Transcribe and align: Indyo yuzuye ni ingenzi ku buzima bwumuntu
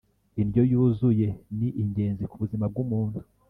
Indyo 0.41 0.61
yuzuye 0.71 1.27
ni 1.57 1.69
ingenzi 1.81 2.23
ku 2.29 2.35
buzima 2.41 2.65
bwumuntu 2.71 3.19